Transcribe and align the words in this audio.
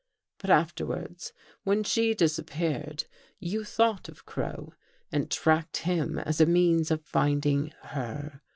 "But 0.39 0.49
afterwards, 0.49 1.31
when 1.63 1.83
she 1.83 2.15
disappeared, 2.15 3.03
you 3.37 3.63
thought 3.63 4.09
of 4.09 4.25
Crow 4.25 4.73
and 5.11 5.29
tracked 5.29 5.77
him 5.77 6.17
as 6.17 6.41
a 6.41 6.47
means 6.47 6.89
of 6.89 7.05
finding 7.05 7.67
her. 7.83 8.41